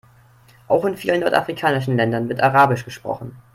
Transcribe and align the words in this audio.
Auch 0.67 0.83
in 0.85 0.97
vielen 0.97 1.19
nordafrikanischen 1.19 1.95
Ländern 1.95 2.27
wird 2.27 2.41
arabisch 2.41 2.85
gesprochen. 2.85 3.35